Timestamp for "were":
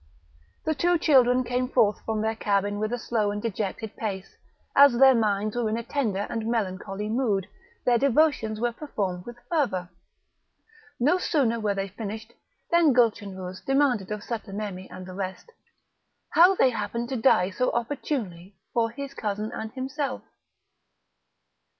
5.55-5.69, 8.59-8.71, 11.59-11.75